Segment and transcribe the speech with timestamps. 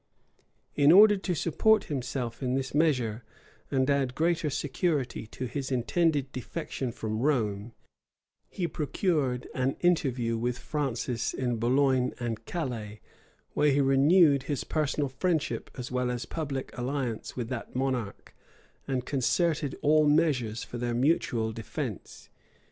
[0.73, 3.23] In order to support himself in this measure,
[3.69, 7.73] and add greater security to his intended defection from Rome,
[8.49, 12.99] he procured an interview with Francis it Boulogne and Calais,
[13.53, 18.33] where he renewed his personal friendship as well as public alliance with that monarch,
[18.87, 22.29] and concerted all measures for their mutual defence.